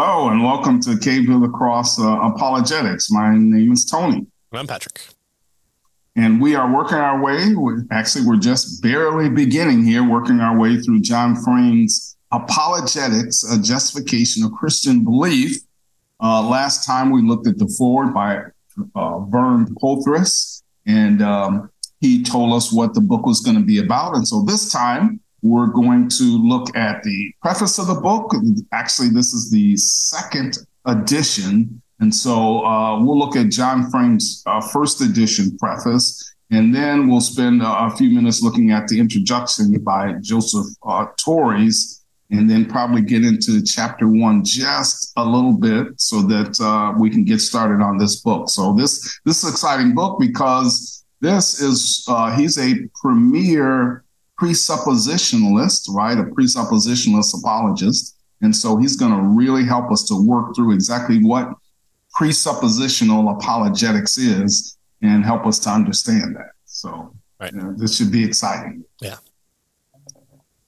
[0.00, 3.10] Hello, and welcome to Cave of the Cross uh, Apologetics.
[3.10, 4.28] My name is Tony.
[4.52, 5.00] I'm Patrick.
[6.14, 7.52] And we are working our way,
[7.90, 14.44] actually, we're just barely beginning here, working our way through John Frame's Apologetics, a Justification
[14.44, 15.56] of Christian Belief.
[16.22, 18.38] Uh, last time we looked at the forward by
[18.94, 23.80] uh, Vern Poythress, and um, he told us what the book was going to be
[23.80, 24.14] about.
[24.14, 28.34] And so this time we're going to look at the preface of the book.
[28.72, 31.80] Actually, this is the second edition.
[32.00, 37.20] And so uh, we'll look at John Frame's uh, first edition preface, and then we'll
[37.20, 43.02] spend a few minutes looking at the introduction by Joseph uh, Torres, and then probably
[43.02, 47.82] get into chapter one just a little bit so that uh, we can get started
[47.82, 48.48] on this book.
[48.48, 54.04] So this this is exciting book because this is uh, he's a premier
[54.40, 56.18] presuppositionalist, right?
[56.18, 58.16] A presuppositionalist apologist.
[58.40, 61.50] And so he's going to really help us to work through exactly what
[62.18, 66.52] presuppositional apologetics is and help us to understand that.
[66.64, 67.52] So right.
[67.52, 68.84] you know, this should be exciting.
[69.00, 69.16] Yeah.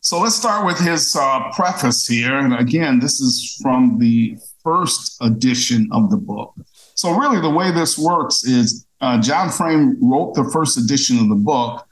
[0.01, 2.39] So let's start with his uh, preface here.
[2.39, 6.55] And again, this is from the first edition of the book.
[6.95, 11.31] So, really, the way this works is uh, John Frame wrote the first edition of
[11.31, 11.87] the book,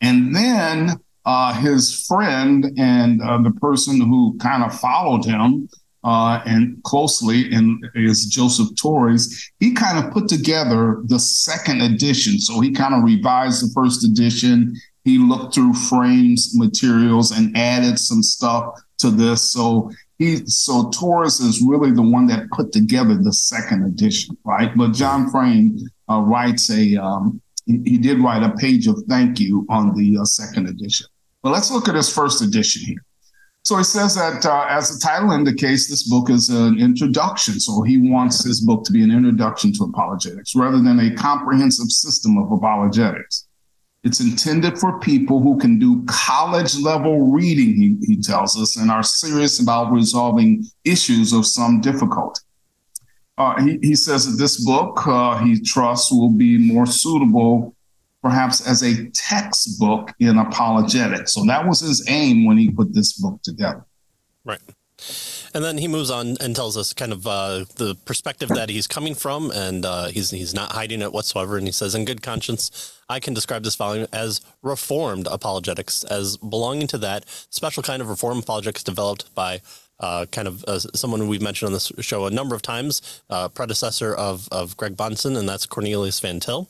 [0.00, 5.68] and then uh, his friend and uh, the person who kind of followed him
[6.04, 7.50] uh, and closely
[7.96, 9.50] is Joseph Torres.
[9.58, 12.38] He kind of put together the second edition.
[12.38, 14.76] So he kind of revised the first edition.
[15.02, 19.52] He looked through Frame's materials and added some stuff to this.
[19.52, 24.70] So he so Torres is really the one that put together the second edition, right?
[24.76, 25.76] But John Frame
[26.08, 30.18] uh, writes a um, he, he, did write a page of thank you on the
[30.18, 31.06] uh, second edition.
[31.46, 33.04] But let's look at his first edition here.
[33.62, 37.60] So he says that, uh, as the title indicates, this book is an introduction.
[37.60, 41.92] So he wants his book to be an introduction to apologetics rather than a comprehensive
[41.92, 43.46] system of apologetics.
[44.02, 48.90] It's intended for people who can do college level reading, he, he tells us, and
[48.90, 52.40] are serious about resolving issues of some difficulty.
[53.38, 57.75] Uh, he, he, says that this book, uh, he trusts, will be more suitable
[58.26, 61.32] perhaps as a textbook in apologetics.
[61.32, 63.84] So that was his aim when he put this book together.
[64.44, 64.60] Right.
[65.54, 68.88] And then he moves on and tells us kind of uh, the perspective that he's
[68.88, 71.56] coming from, and uh, he's he's not hiding it whatsoever.
[71.56, 76.36] And he says, "In good conscience, I can describe this volume as reformed apologetics, as
[76.36, 79.60] belonging to that special kind of reform apologetics developed by."
[80.00, 83.48] Uh, kind of uh, someone we've mentioned on this show a number of times, uh,
[83.48, 86.68] predecessor of, of Greg Bahnsen, and that's Cornelius Van Til.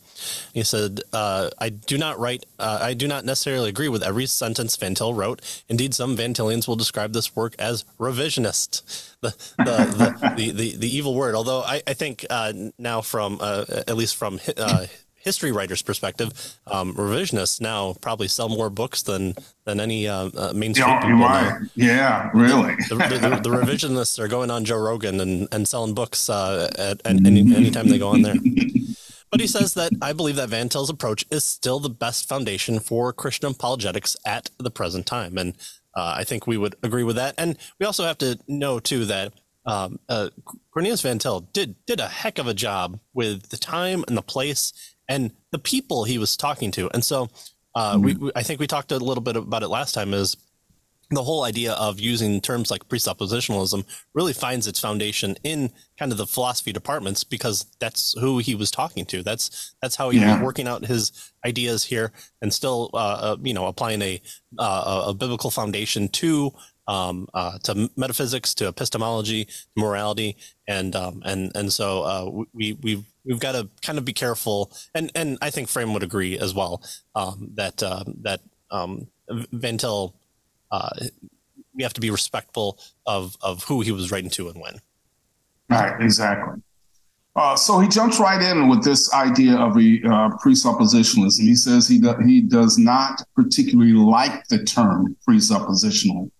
[0.54, 4.26] He said, uh, I do not write, uh, I do not necessarily agree with every
[4.26, 5.64] sentence Van Til wrote.
[5.68, 10.76] Indeed, some Van Tilians will describe this work as revisionist, the, the, the, the, the,
[10.76, 11.34] the, evil word.
[11.34, 14.38] Although I, I think uh, now from, at least from
[15.26, 20.52] history writer's perspective, um, revisionists now probably sell more books than than any uh, uh,
[20.54, 21.68] mainstream yeah, people.
[21.74, 22.76] Yeah, really.
[22.88, 26.70] the, the, the, the, revisionists are going on Joe Rogan and, and selling books uh,
[26.78, 28.36] at, at any anytime they go on there.
[29.32, 32.78] But he says that I believe that Van Til's approach is still the best foundation
[32.78, 35.56] for Christian apologetics at the present time, and
[35.94, 37.34] uh, I think we would agree with that.
[37.36, 39.32] And we also have to know too that
[39.66, 40.28] um, uh,
[40.72, 44.22] Cornelius Van Til did did a heck of a job with the time and the
[44.22, 44.72] place
[45.08, 46.90] and the people he was talking to.
[46.92, 47.28] And so
[47.74, 48.04] uh, mm-hmm.
[48.04, 50.36] we, we, I think we talked a little bit about it last time is
[51.10, 56.18] the whole idea of using terms like presuppositionalism really finds its foundation in kind of
[56.18, 59.22] the philosophy departments because that's who he was talking to.
[59.22, 60.34] That's that's how he yeah.
[60.34, 61.12] was working out his
[61.44, 62.10] ideas here
[62.42, 64.20] and still, uh, uh, you know, applying a
[64.58, 66.52] uh, a biblical foundation to
[66.88, 70.36] um, uh, to metaphysics, to epistemology, morality,
[70.66, 74.72] and um, and and so uh, we we've we've got to kind of be careful,
[74.94, 76.82] and and I think Frame would agree as well
[77.14, 78.40] um, that uh, that
[78.70, 80.14] um, Van Til,
[80.70, 80.90] uh,
[81.74, 84.80] we have to be respectful of of who he was writing to and when.
[85.68, 86.62] Right, exactly.
[87.34, 91.40] Uh, so he jumps right in with this idea of a uh, presuppositionalism.
[91.40, 96.30] He says he do, he does not particularly like the term presuppositional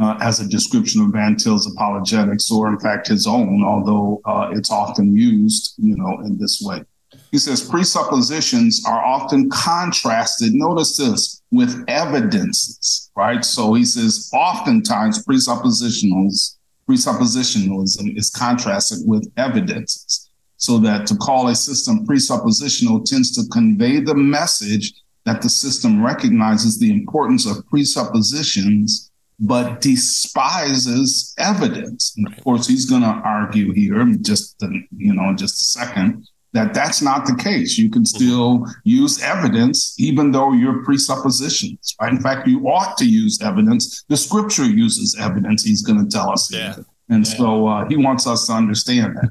[0.00, 4.50] uh, as a description of Van Til's apologetics, or in fact his own, although uh,
[4.52, 6.82] it's often used, you know, in this way.
[7.30, 10.54] He says presuppositions are often contrasted.
[10.54, 13.44] Notice this with evidences, right?
[13.44, 16.56] So he says oftentimes presuppositionals
[16.90, 20.28] presuppositionalism is contrasted with evidences.
[20.56, 24.92] So that to call a system presuppositional tends to convey the message
[25.24, 29.09] that the system recognizes the importance of presuppositions
[29.40, 32.14] but despises evidence.
[32.16, 35.64] And of course, he's going to argue here, just in, you know, in just a
[35.64, 37.78] second, that that's not the case.
[37.78, 41.96] You can still use evidence, even though your presuppositions.
[42.00, 42.12] Right?
[42.12, 44.04] In fact, you ought to use evidence.
[44.08, 45.64] The Scripture uses evidence.
[45.64, 46.52] He's going to tell us.
[46.52, 46.76] Yeah.
[47.08, 47.36] And yeah.
[47.36, 49.30] so uh, he wants us to understand that.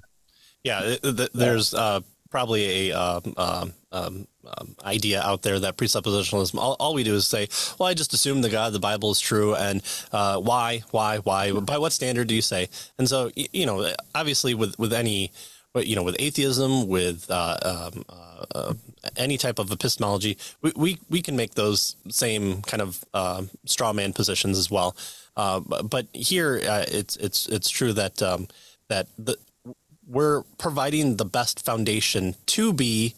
[0.64, 0.96] Yeah,
[1.34, 4.28] there's uh, probably a um, um,
[4.58, 7.48] um, idea out there that presuppositionalism, all, all, we do is say,
[7.78, 9.56] well, I just assume the God of the Bible is true.
[9.56, 9.82] And
[10.12, 11.52] uh, why, why, why?
[11.52, 12.70] By what standard do you say?
[12.98, 15.32] And so, you know, obviously with, with any,
[15.76, 17.58] you know, with atheism, with uh,
[17.94, 18.74] um, uh, uh,
[19.16, 23.94] any type of epistemology, we, we, we can make those same kind of uh, straw
[23.94, 24.96] man positions as well.
[25.38, 28.48] Uh, but here, it's it's it's true that um,
[28.90, 29.38] that the,
[30.06, 33.16] we're providing the best foundation to be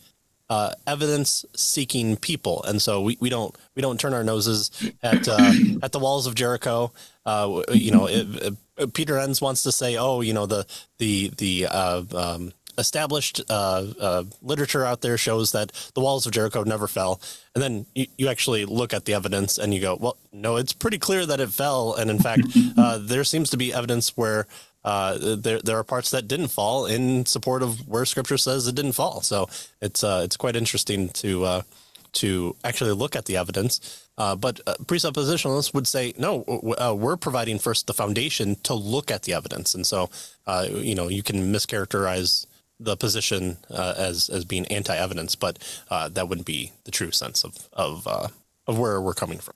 [0.52, 2.62] uh, evidence seeking people.
[2.64, 4.70] And so we, we don't we don't turn our noses
[5.02, 6.92] at uh, at the walls of Jericho.
[7.26, 10.66] Uh, you know it, it, Peter Enns wants to say oh you know the
[10.98, 16.34] the the uh, um, established uh, uh, literature out there shows that the walls of
[16.34, 17.22] Jericho never fell.
[17.56, 20.74] And then you, you actually look at the evidence and you go well no it's
[20.74, 21.94] pretty clear that it fell.
[21.94, 22.44] And in fact
[23.08, 24.48] there seems to be evidence where
[24.84, 28.76] uh, there there are parts that didn't fall in support of where Scripture says it
[28.76, 29.22] didn't fall.
[29.22, 29.48] So
[29.82, 31.62] it's uh, it's quite interesting to uh,
[32.14, 34.08] to actually look at the evidence.
[34.18, 36.44] Uh, but uh, presuppositionalists would say no,
[36.80, 40.10] uh, we're providing first the foundation to look at the evidence, and so
[40.70, 42.46] you know you can mischaracterize
[42.80, 48.08] the position as as being anti-evidence, but that wouldn't be the true sense of of
[48.68, 49.56] of where we're coming from.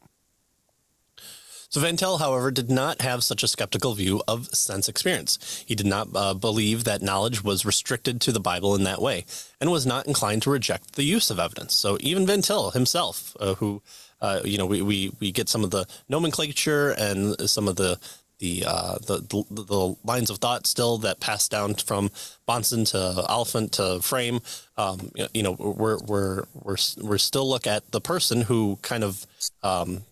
[1.76, 5.64] So however, did not have such a skeptical view of sense experience.
[5.68, 9.26] He did not uh, believe that knowledge was restricted to the Bible in that way,
[9.60, 11.74] and was not inclined to reject the use of evidence.
[11.74, 12.42] So even Van
[12.74, 13.82] himself, uh, who
[14.22, 18.00] uh, you know, we, we we get some of the nomenclature and some of the
[18.40, 22.10] the, uh, the, the the lines of thought still that pass down from
[22.48, 24.40] Bahnsen to Oliphint to Frame.
[24.78, 29.26] Um, you know, we're we're we're we're still look at the person who kind of
[29.64, 30.04] um,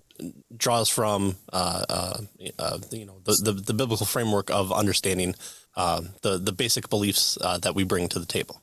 [0.56, 2.18] draws from uh, uh,
[2.60, 5.36] uh, you know the, the, the biblical framework of understanding
[5.75, 8.62] uh, the the basic beliefs uh, that we bring to the table.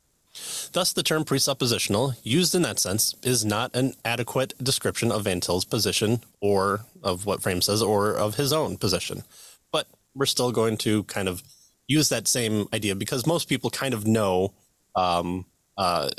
[0.73, 5.41] Thus, the term presuppositional, used in that sense, is not an adequate description of Van
[5.41, 9.25] Til's position or of what Frame says or of his own position.
[9.73, 11.43] But we're still going to kind of
[11.88, 14.55] use that same idea because most people kind of know,
[14.94, 16.11] um, uh,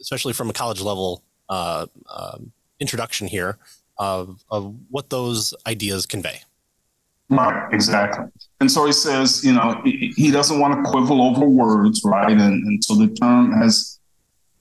[0.00, 1.22] especially from a college level
[2.78, 3.58] introduction here,
[3.98, 6.40] of, of what those ideas convey.
[7.28, 8.26] Right, exactly.
[8.60, 12.30] And so he says, you know, he, he doesn't want to quibble over words, right?
[12.30, 13.96] And, and so the term has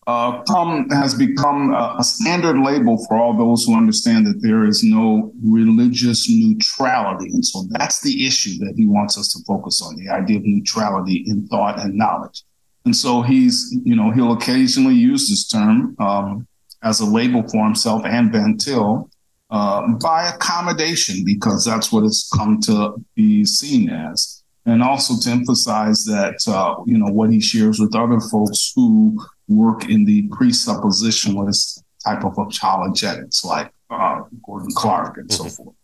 [0.07, 4.63] uh, come has become a, a, standard label for all those who understand that there
[4.63, 7.27] is no religious neutrality.
[7.29, 10.45] And so that's the issue that he wants us to focus on the idea of
[10.45, 12.43] neutrality in thought and knowledge.
[12.85, 16.47] And so he's, you know, he'll occasionally use this term um,
[16.83, 19.09] as a label for himself and Van Til
[19.49, 24.43] uh, by accommodation, because that's what it's come to be seen as.
[24.65, 29.23] And also to emphasize that, uh, you know, what he shares with other folks who
[29.47, 35.47] work in the presuppositionalist type of apologetics, like uh, Gordon Clark and mm-hmm.
[35.47, 35.75] so forth.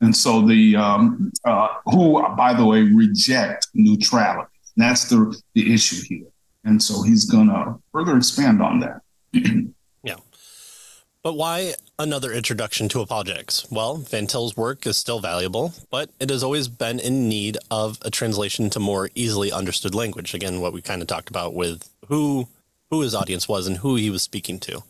[0.00, 4.48] And so the, um, uh, who, by the way, reject neutrality.
[4.76, 6.28] That's the, the issue here.
[6.64, 9.00] And so he's going to further expand on that.
[10.02, 10.16] yeah.
[11.22, 13.70] But why another introduction to apologetics?
[13.70, 17.98] Well, Van Til's work is still valuable, but it has always been in need of
[18.02, 20.32] a translation to more easily understood language.
[20.34, 22.48] Again, what we kind of talked about with who
[22.90, 24.82] who his audience was and who he was speaking to,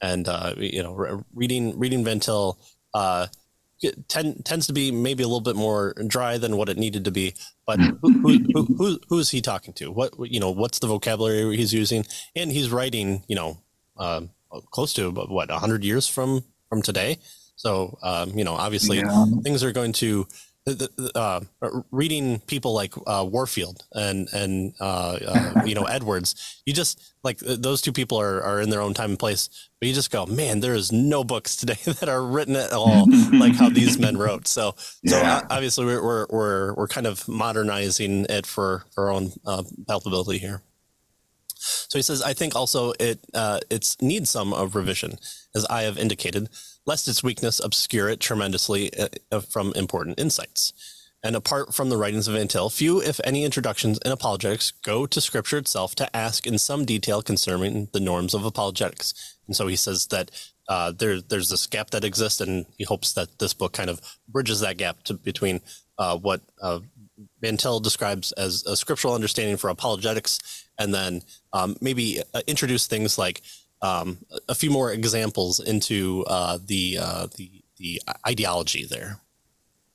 [0.00, 2.58] and uh, you know, reading reading Van Til
[2.94, 3.26] uh,
[4.08, 7.10] tend, tends to be maybe a little bit more dry than what it needed to
[7.10, 7.34] be.
[7.66, 9.90] But who, who, who, who, is he talking to?
[9.90, 12.06] What you know, what's the vocabulary he's using?
[12.34, 13.58] And he's writing, you know.
[13.96, 14.22] Uh,
[14.70, 17.18] close to what 100 years from from today
[17.56, 19.24] so um, you know obviously yeah.
[19.42, 20.26] things are going to
[21.14, 21.40] uh,
[21.90, 27.38] reading people like uh, Warfield and and uh, uh you know Edwards, you just like
[27.38, 30.24] those two people are, are in their own time and place, but you just go,
[30.26, 34.16] man, there is no books today that are written at all like how these men
[34.18, 34.46] wrote.
[34.46, 35.40] So yeah.
[35.40, 39.62] so obviously we're, we're we're we're kind of modernizing it for, for our own uh,
[39.86, 40.62] palpability here.
[41.88, 45.18] So he says, I think also it uh, it needs some of revision,
[45.54, 46.48] as I have indicated,
[46.86, 48.90] lest its weakness obscure it tremendously
[49.32, 50.72] uh, from important insights.
[51.24, 55.06] And apart from the writings of Van Til, few, if any, introductions in apologetics go
[55.06, 59.38] to Scripture itself to ask in some detail concerning the norms of apologetics.
[59.46, 60.30] And so he says that
[60.68, 64.02] uh, there, there's this gap that exists, and he hopes that this book kind of
[64.28, 65.62] bridges that gap to, between
[65.98, 66.80] uh, what uh,
[67.82, 73.42] describes as a scriptural understanding for apologetics, and then um, maybe uh, introduce things like
[73.82, 79.20] um, a few more examples into uh, the uh, the the ideology there.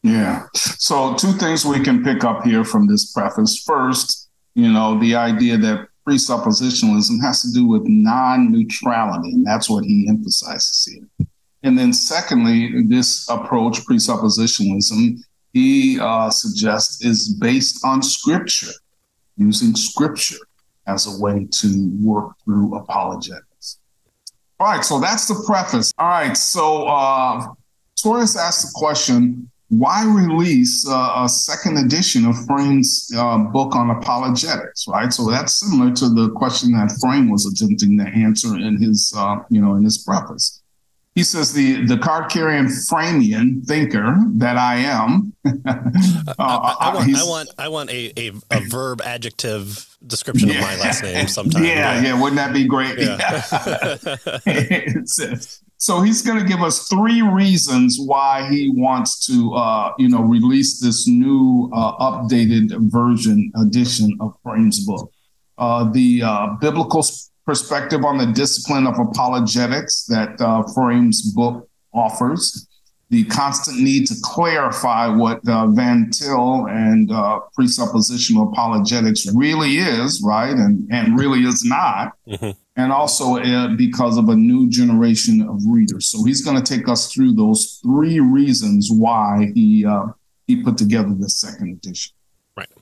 [0.03, 0.45] Yeah.
[0.53, 3.63] So two things we can pick up here from this preface.
[3.63, 9.83] First, you know, the idea that presuppositionalism has to do with non-neutrality, and that's what
[9.83, 11.27] he emphasizes here.
[11.63, 15.19] And then, secondly, this approach, presuppositionalism,
[15.51, 18.71] he uh, suggests is based on scripture,
[19.35, 20.37] using scripture
[20.89, 23.79] as a way to work through apologetics.
[24.59, 25.93] All right, so that's the preface.
[25.97, 27.47] All right, so uh,
[28.01, 33.91] Torres asked the question why release uh, a second edition of Frame's uh, book on
[33.91, 35.13] apologetics, right?
[35.13, 39.37] So that's similar to the question that Frame was attempting to answer in his, uh,
[39.49, 40.61] you know, in his preface.
[41.13, 45.33] He says the the card carrying Framian thinker that I am.
[45.45, 50.55] I, I, want, I, want I want a, a, a verb adjective description yeah.
[50.55, 51.63] of my last name sometime.
[51.63, 52.97] Yeah, yeah, yeah, wouldn't that be great?
[52.97, 53.41] Yeah.
[55.77, 60.21] so he's going to give us three reasons why he wants to, uh, you know,
[60.21, 65.11] release this new uh, updated version edition of Frame's book.
[65.57, 67.03] Uh, the uh, biblical
[67.45, 72.68] perspective on the discipline of apologetics that uh, Frame's book offers,
[73.09, 80.21] the constant need to clarify what uh, Van Til and uh, presuppositional apologetics really is,
[80.23, 82.51] right, and, and really is not, mm-hmm.
[82.75, 86.05] and also uh, because of a new generation of readers.
[86.07, 90.07] So he's going to take us through those three reasons why he uh,
[90.45, 92.13] he put together the second edition.
[92.55, 92.69] Right.
[92.71, 92.81] All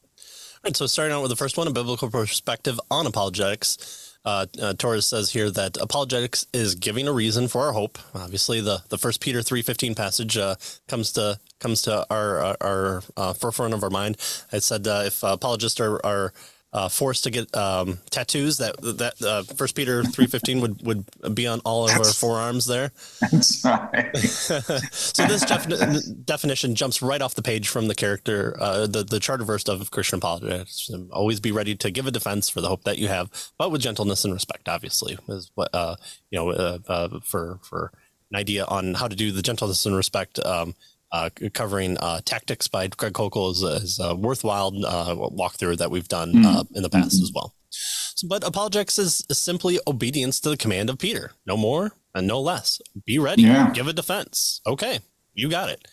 [0.66, 0.76] right.
[0.76, 4.07] So starting out with the first one, a biblical perspective on apologetics.
[4.28, 7.98] Uh, uh, Torres says here that apologetics is giving a reason for our hope.
[8.14, 10.56] Obviously, the the First Peter three fifteen passage uh,
[10.90, 14.18] comes to comes to our our, our uh, forefront of our mind.
[14.52, 16.34] It said uh, if apologists are are
[16.78, 18.58] uh, forced to get um, tattoos.
[18.58, 22.68] That that uh, First Peter three fifteen would would be on all of our forearms
[22.68, 22.92] there.
[23.20, 24.16] That's right.
[24.18, 29.20] so this defi- definition jumps right off the page from the character, uh, the the
[29.20, 30.92] charter verse of Christian apologetics.
[31.12, 33.82] Always be ready to give a defense for the hope that you have, but with
[33.82, 34.70] gentleness and respect.
[34.70, 35.96] Obviously, is what uh,
[36.30, 37.92] you know uh, uh, for for
[38.30, 40.38] an idea on how to do the gentleness and respect.
[40.46, 40.76] Um,
[41.12, 46.08] uh, covering uh, tactics by Greg Koukl is, is a worthwhile uh, walkthrough that we've
[46.08, 46.76] done mm-hmm.
[46.76, 47.24] in the past mm-hmm.
[47.24, 47.54] as well.
[47.70, 52.26] So, but apologetics is, is, simply obedience to the command of Peter, no more and
[52.26, 52.82] no less.
[53.06, 53.72] Be ready, yeah.
[53.72, 54.62] give a defense.
[54.66, 55.00] Okay,
[55.34, 55.88] you got it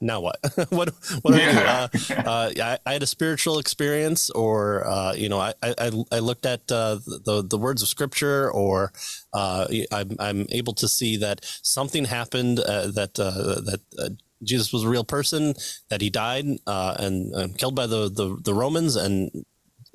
[0.00, 0.38] now what?
[0.70, 0.90] what
[1.22, 1.88] what do yeah.
[1.92, 2.14] I do?
[2.14, 6.18] Uh, uh, I, I, had a spiritual experience, or uh, you know, I, I, I
[6.18, 8.92] looked at uh, the the words of Scripture, or
[9.32, 14.88] uh, I'm I'm able to see that something happened uh, that that Jesus was a
[14.88, 15.54] real person,
[15.88, 19.30] that he died and, and, killed by the, the the Romans, and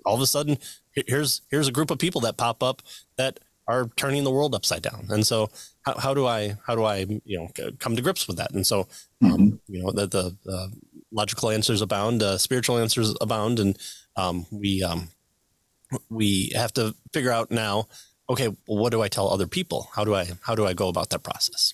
[0.06, 0.58] all of a sudden,
[1.08, 2.82] here's here's a group of people that pop up
[3.18, 5.08] that are turning the world upside down.
[5.10, 5.50] And so
[5.84, 8.52] how, how do I, how do I, you know, come to grips with that?
[8.52, 8.88] And so,
[9.22, 10.68] um, you know, the, the uh,
[11.12, 13.60] logical answers abound, uh, spiritual answers abound.
[13.60, 13.78] And
[14.16, 15.10] um, we, um,
[16.10, 17.88] we have to figure out now,
[18.30, 19.90] okay, what do I tell other people?
[19.96, 21.74] How do I, how do I go about that process?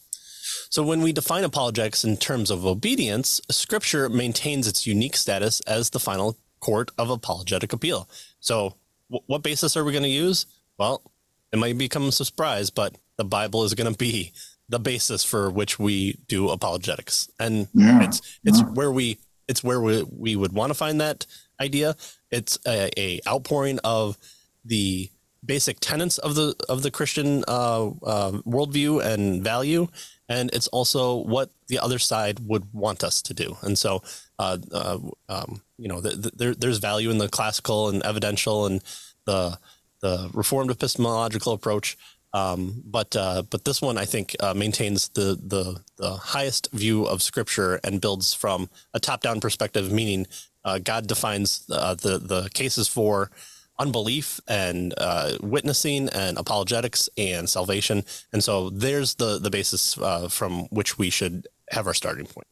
[0.69, 5.91] So when we define apologetics in terms of obedience, scripture maintains its unique status as
[5.91, 8.09] the final court of apologetic appeal.
[8.39, 8.75] So
[9.09, 10.45] w- what basis are we going to use?
[10.77, 11.03] Well,
[11.51, 14.33] it might become a surprise, but the Bible is going to be
[14.69, 18.03] the basis for which we do apologetics, and yeah.
[18.03, 18.65] it's it's yeah.
[18.65, 21.25] where we it's where we we would want to find that
[21.59, 21.95] idea.
[22.31, 24.17] It's a, a outpouring of
[24.65, 25.09] the
[25.45, 29.87] basic tenets of the of the Christian uh, uh, worldview and value,
[30.27, 33.57] and it's also what the other side would want us to do.
[33.61, 34.03] And so,
[34.39, 38.65] uh, uh um, you know, the, the, there, there's value in the classical and evidential
[38.65, 38.83] and
[39.25, 39.57] the
[40.01, 41.97] the reformed epistemological approach.
[42.33, 47.05] Um, but uh, but this one I think uh, maintains the, the the highest view
[47.05, 50.27] of Scripture and builds from a top down perspective, meaning
[50.65, 53.31] uh, God defines uh, the the cases for
[53.79, 58.03] unbelief and uh, witnessing and apologetics and salvation,
[58.33, 62.47] and so there's the the basis uh, from which we should have our starting point.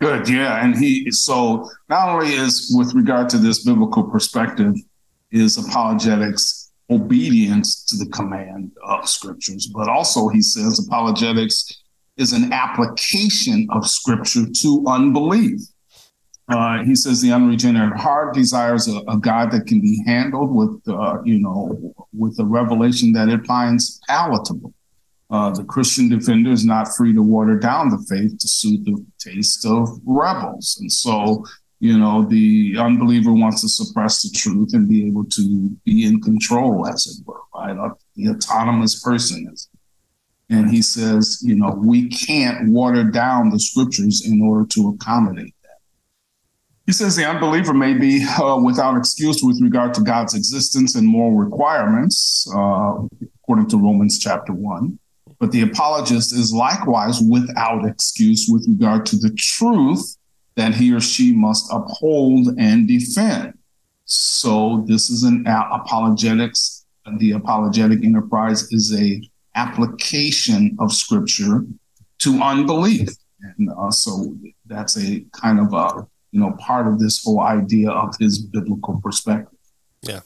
[0.00, 4.74] Good, yeah, and he so not only is with regard to this biblical perspective
[5.30, 9.66] is apologetics obedience to the command of scriptures.
[9.66, 11.82] But also, he says apologetics
[12.16, 15.60] is an application of scripture to unbelief.
[16.48, 20.80] Uh, he says the unregenerate heart desires a, a, God that can be handled with,
[20.88, 24.72] uh, you know, with a revelation that it finds palatable.
[25.30, 29.04] uh, the Christian defender is not free to water down the faith to suit the
[29.18, 30.78] taste of rebels.
[30.80, 31.44] And so,
[31.80, 36.20] you know, the unbeliever wants to suppress the truth and be able to be in
[36.20, 37.76] control, as it were, right?
[37.76, 39.68] Uh, the autonomous person is.
[40.50, 45.54] And he says, you know, we can't water down the scriptures in order to accommodate
[45.62, 45.78] that.
[46.86, 51.06] He says the unbeliever may be uh, without excuse with regard to God's existence and
[51.06, 52.94] moral requirements, uh,
[53.42, 54.98] according to Romans chapter 1
[55.40, 60.16] but the apologist is likewise without excuse with regard to the truth
[60.58, 63.54] that he or she must uphold and defend.
[64.06, 66.84] So this is an apologetics.
[67.18, 69.22] The apologetic enterprise is a
[69.54, 71.64] application of scripture
[72.18, 73.08] to unbelief,
[73.40, 74.34] and uh, so
[74.66, 79.00] that's a kind of a you know part of this whole idea of his biblical
[79.00, 79.58] perspective.
[80.02, 80.20] Yeah.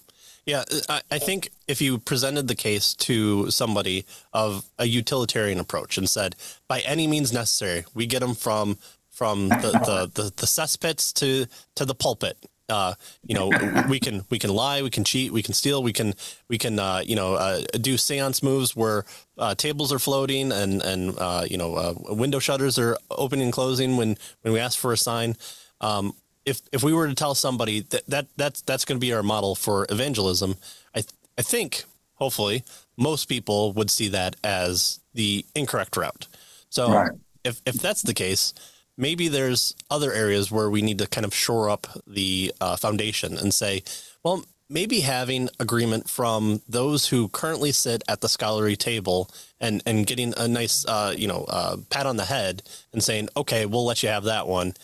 [0.45, 5.97] Yeah, I, I think if you presented the case to somebody of a utilitarian approach
[5.97, 6.35] and said,
[6.67, 8.77] by any means necessary, we get them from
[9.13, 12.37] from the, the, the, the cesspits to to the pulpit.
[12.69, 13.51] Uh, you know,
[13.89, 16.15] we can we can lie, we can cheat, we can steal, we can
[16.49, 19.05] we can uh, you know uh, do séance moves where
[19.39, 23.53] uh, tables are floating and and uh, you know uh, window shutters are opening and
[23.53, 25.37] closing when when we ask for a sign.
[25.81, 26.15] Um,
[26.45, 29.23] if if we were to tell somebody that, that that's that's going to be our
[29.23, 30.57] model for evangelism,
[30.95, 32.65] I th- I think hopefully
[32.97, 36.27] most people would see that as the incorrect route.
[36.71, 37.11] So right.
[37.45, 38.55] if if that's the case,
[38.97, 43.37] maybe there's other areas where we need to kind of shore up the uh, foundation
[43.37, 43.83] and say,
[44.23, 49.31] well, maybe having agreement from those who currently sit at the scholarly table
[49.61, 53.29] and and getting a nice uh, you know uh, pat on the head and saying,
[53.37, 54.75] okay, we'll let you have that one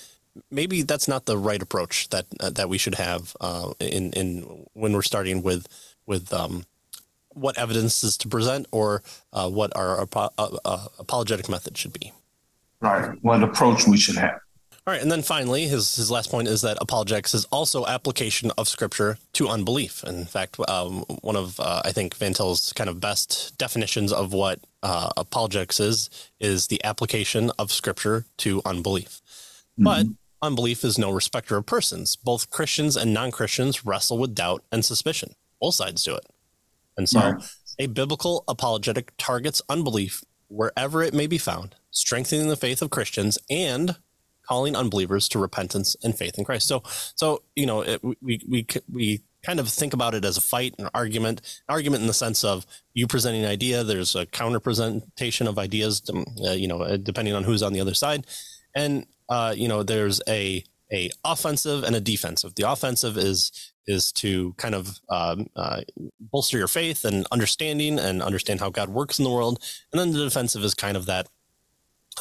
[0.51, 4.67] maybe that's not the right approach that uh, that we should have uh, in in
[4.75, 5.67] when we're starting with
[6.07, 6.65] with um,
[7.31, 9.03] what evidence is to present or
[9.33, 12.13] uh, what our apologetic method should be.
[12.81, 13.17] Right.
[13.23, 14.41] What approach we should have.
[14.87, 18.51] All right, and then finally, his his last point is that apologetics is also application
[18.57, 20.03] of Scripture to unbelief.
[20.05, 24.33] In fact, um, one of uh, I think Van Til's kind of best definitions of
[24.33, 29.21] what apologetics is is the application of Scripture to unbelief.
[29.79, 29.85] Mm-hmm.
[29.85, 30.07] But
[30.41, 32.15] Unbelief is no respecter of persons.
[32.15, 35.35] Both Christians and non Christians wrestle with doubt and suspicion.
[35.61, 36.27] Both sides do it.
[36.97, 37.43] And so right.
[37.79, 43.39] a biblical apologetic targets unbelief wherever it may be found, strengthening the faith of Christians
[43.51, 43.97] and
[44.49, 46.67] calling unbelievers to repentance and faith in Christ.
[46.67, 46.83] So,
[47.15, 50.75] so you know, it, we we we kind of think about it as a fight,
[50.79, 53.85] an argument, argument in the sense of you presenting an idea.
[53.85, 57.81] There's a counter presentation of ideas, um, uh, you know, depending on who's on the
[57.81, 58.27] other side,
[58.75, 62.55] and uh, you know, there's a a offensive and a defensive.
[62.55, 63.53] The offensive is
[63.87, 65.81] is to kind of um, uh,
[66.21, 70.13] bolster your faith and understanding and understand how God works in the world, and then
[70.13, 71.29] the defensive is kind of that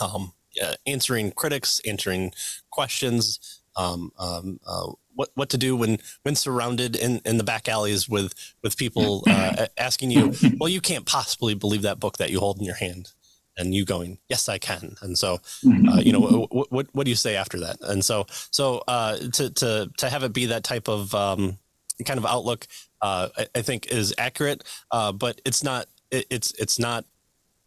[0.02, 2.34] um, uh, answering critics, answering
[2.72, 7.68] questions, um, um, uh, what what to do when when surrounded in, in the back
[7.68, 8.34] alleys with
[8.64, 12.60] with people uh, asking you, well, you can't possibly believe that book that you hold
[12.60, 13.12] in your hand
[13.58, 14.96] and you going, yes, I can.
[15.02, 17.78] And so, uh, you know, what, what, what do you say after that?
[17.82, 21.58] And so, so uh, to, to, to have it be that type of um,
[22.06, 22.68] kind of outlook,
[23.02, 27.06] uh, I, I, think is accurate, uh, but it's not, it, it's, it's not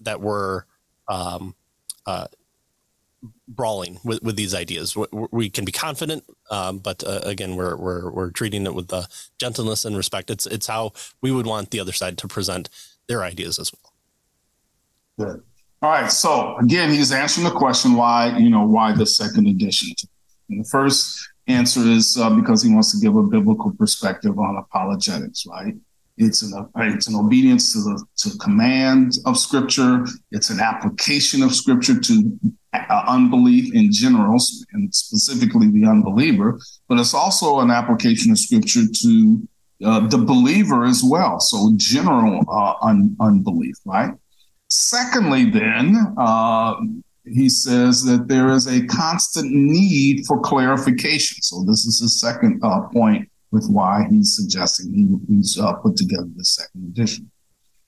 [0.01, 0.63] that we're
[1.09, 1.55] um,
[2.11, 2.27] uh,
[3.49, 4.97] brawling with, with these ideas.
[4.97, 8.89] We, we can be confident, um, but uh, again, we're, we're, we're treating it with
[8.89, 9.07] the
[9.39, 10.31] gentleness and respect.
[10.31, 12.69] It's, it's how we would want the other side to present
[13.09, 13.93] their ideas as well.
[15.19, 15.43] Good.
[15.83, 16.11] All right.
[16.11, 19.89] So again, he's answering the question why, you know, why the second edition?
[20.49, 24.57] And the first answer is uh, because he wants to give a biblical perspective on
[24.57, 25.75] apologetics, right?
[26.17, 30.07] It's an it's an obedience to the to command of Scripture.
[30.31, 32.39] It's an application of Scripture to
[32.73, 34.39] uh, unbelief in general,
[34.73, 36.59] and specifically the unbeliever.
[36.89, 39.49] But it's also an application of Scripture to
[39.85, 41.41] uh, the believer as well.
[41.41, 44.13] So general uh, un- unbelief, right?
[44.69, 46.77] Secondly, then, uh,
[47.25, 51.43] he says that there is a constant need for clarification.
[51.43, 55.97] So, this is his second uh, point with why he's suggesting he, he's uh, put
[55.97, 57.31] together the second edition.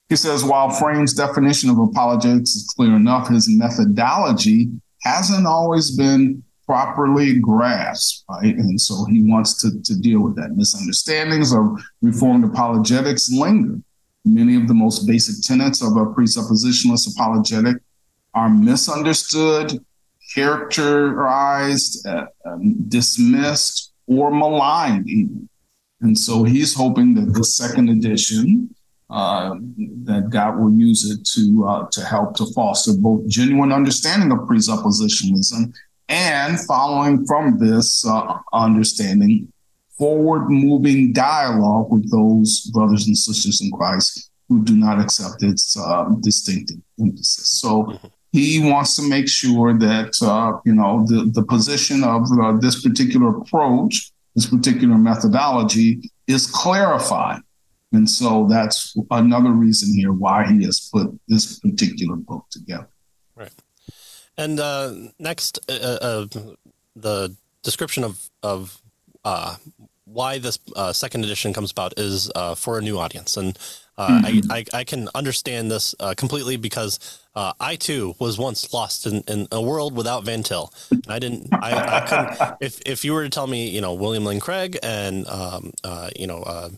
[0.08, 4.68] He says, while Frame's definition of apologetics is clear enough, his methodology
[5.02, 8.54] hasn't always been properly grasped, right?
[8.54, 10.52] And so he wants to, to deal with that.
[10.52, 13.80] Misunderstandings of Reformed apologetics linger.
[14.24, 17.78] Many of the most basic tenets of a presuppositionalist apologetic
[18.34, 19.84] are misunderstood,
[20.34, 25.48] characterized, uh, um, dismissed, or maligned, even.
[26.02, 28.74] And so he's hoping that the second edition
[29.08, 29.54] uh,
[30.04, 34.40] that God will use it to uh, to help to foster both genuine understanding of
[34.48, 35.72] presuppositionalism
[36.08, 39.52] and following from this uh, understanding,
[39.98, 45.76] forward moving dialogue with those brothers and sisters in Christ who do not accept its
[45.78, 47.48] uh, distinctive emphasis.
[47.60, 47.98] So
[48.32, 52.82] he wants to make sure that uh, you know the the position of uh, this
[52.82, 57.40] particular approach, this particular methodology, is clarified.
[57.92, 62.88] And so that's another reason here why he has put this particular book together.
[63.36, 63.52] Right.
[64.38, 66.26] And uh, next, uh, uh,
[66.96, 68.80] the description of of
[69.24, 69.56] uh,
[70.04, 73.58] why this uh, second edition comes about is uh, for a new audience, and
[73.98, 74.50] mm-hmm.
[74.50, 79.48] I, I, I can understand this completely because I too was once lost in, in
[79.52, 80.72] a world without Van Til.
[81.08, 81.48] I didn't.
[81.52, 82.56] I, I couldn't.
[82.60, 85.72] If if you were to tell me, you know, William Lane Craig and um,
[86.16, 86.70] you know,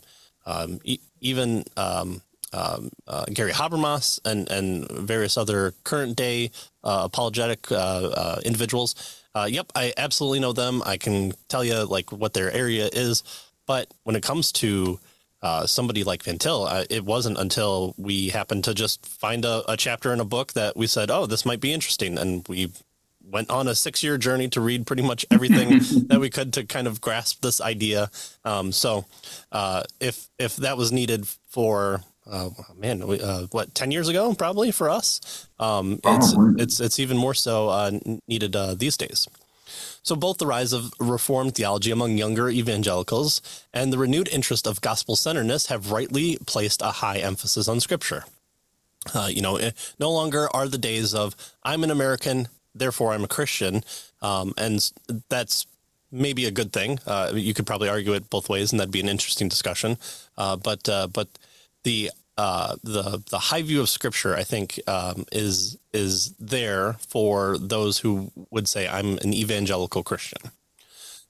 [0.45, 2.21] um, e- even um,
[2.53, 6.51] um, uh, Gary Habermas and and various other current day
[6.83, 8.95] uh, apologetic uh, uh individuals.
[9.33, 10.81] Uh, yep, I absolutely know them.
[10.85, 13.23] I can tell you like what their area is,
[13.67, 14.99] but when it comes to
[15.45, 19.77] uh, somebody like Van Til, it wasn't until we happened to just find a, a,
[19.77, 22.71] chapter in a book that we said, "Oh, this might be interesting," and we
[23.21, 25.69] went on a six-year journey to read pretty much everything
[26.07, 28.09] that we could to kind of grasp this idea.
[28.43, 29.05] Um, so,
[29.99, 34.89] if if that was needed for uh, man, uh, what ten years ago, probably for
[34.89, 35.47] us.
[35.59, 37.91] Um, it's it's it's even more so uh,
[38.27, 39.27] needed uh, these days.
[40.05, 43.41] So both the rise of Reformed theology among younger evangelicals
[43.73, 48.23] and the renewed interest of gospel centeredness have rightly placed a high emphasis on Scripture.
[49.15, 53.23] Uh, you know, eh, no longer are the days of "I'm an American, therefore I'm
[53.23, 53.83] a Christian,"
[54.21, 54.91] um, and
[55.29, 55.65] that's
[56.11, 56.99] maybe a good thing.
[57.07, 59.97] Uh, you could probably argue it both ways, and that'd be an interesting discussion.
[60.37, 61.27] but but
[61.83, 67.57] the uh, the the high view of Scripture, I think, um, is is there for
[67.57, 70.51] those who would say I'm an evangelical Christian.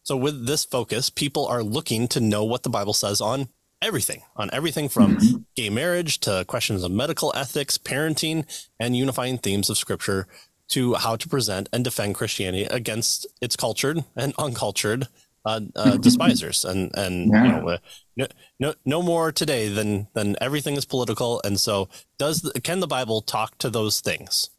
[0.03, 3.49] So with this focus, people are looking to know what the Bible says on
[3.81, 5.37] everything, on everything from mm-hmm.
[5.55, 8.45] gay marriage to questions of medical ethics, parenting,
[8.79, 10.27] and unifying themes of Scripture
[10.67, 15.07] to how to present and defend Christianity against its cultured and uncultured
[15.45, 17.43] uh, uh, despisers, and and yeah.
[17.43, 17.77] you know, uh,
[18.17, 18.27] no,
[18.59, 21.41] no no more today than than everything is political.
[21.43, 24.49] And so, does the, can the Bible talk to those things?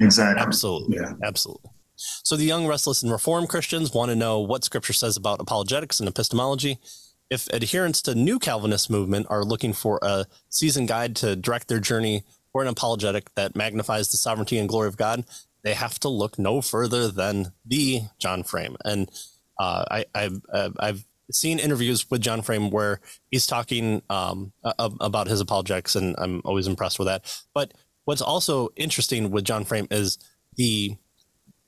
[0.00, 0.42] Exactly.
[0.42, 0.96] Absolutely.
[0.96, 1.12] Yeah.
[1.22, 1.70] Absolutely.
[1.96, 6.00] So the young, restless, and reformed Christians want to know what Scripture says about apologetics
[6.00, 6.78] and epistemology.
[7.30, 11.78] If adherents to New Calvinist movement are looking for a seasoned guide to direct their
[11.78, 15.24] journey for an apologetic that magnifies the sovereignty and glory of God,
[15.64, 18.76] they have to look no further than the John Frame.
[18.84, 19.08] And
[19.58, 25.28] uh, I, I've, uh, I've seen interviews with John Frame where he's talking um, about
[25.28, 27.24] his apologetics, and I'm always impressed with that.
[27.54, 30.18] But what's also interesting with John Frame is
[30.56, 30.96] the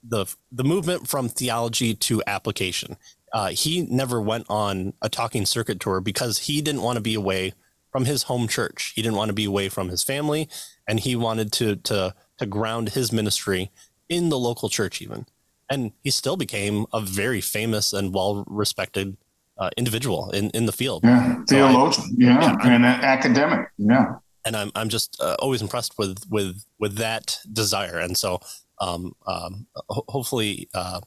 [0.07, 2.97] the the movement from theology to application.
[3.33, 7.15] Uh, he never went on a talking circuit tour because he didn't want to be
[7.15, 7.53] away
[7.91, 8.93] from his home church.
[8.95, 10.49] He didn't want to be away from his family,
[10.89, 13.71] and he wanted to to to ground his ministry
[14.09, 15.27] in the local church, even
[15.71, 19.17] and he still became a very famous and well respected
[19.59, 21.05] uh, individual in, in the field.
[21.05, 21.93] Yeah, theologian.
[21.93, 23.69] So I, yeah, yeah and an academic.
[23.79, 28.41] Yeah, and I'm I'm just uh, always impressed with with with that desire, and so
[28.81, 31.01] um, um, ho- hopefully uh,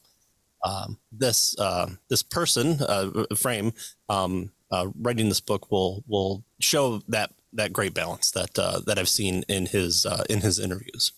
[0.64, 3.74] um, this uh, this person uh, frame
[4.10, 9.10] um, uh, writing this book will will show that that great balance that that I've
[9.10, 11.12] seen in his in his interviews.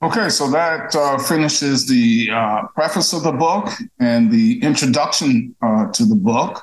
[0.00, 5.90] Okay, so that uh, finishes the uh, preface of the book and the introduction uh,
[5.90, 6.62] to the book.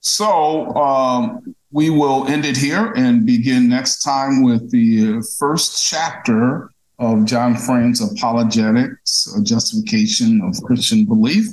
[0.00, 6.72] So um, we will end it here and begin next time with the first chapter
[6.98, 11.46] of John Frame's Apologetics, Justification of Christian Belief,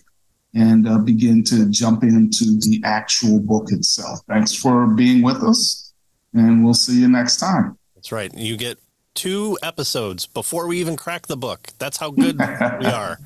[0.55, 4.19] and uh, begin to jump into the actual book itself.
[4.27, 5.93] Thanks for being with us,
[6.33, 7.77] and we'll see you next time.
[7.93, 8.33] That's right.
[8.35, 8.79] You get
[9.15, 11.69] two episodes before we even crack the book.
[11.77, 12.45] That's how good we
[12.85, 13.19] are.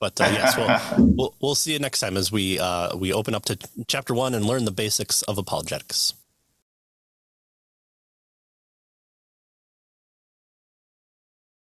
[0.00, 3.34] But uh, yes, we'll, we'll, we'll see you next time as we uh, we open
[3.34, 6.14] up to chapter one and learn the basics of apologetics.